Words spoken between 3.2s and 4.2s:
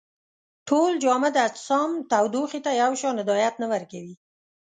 هدایت نه ورکوي.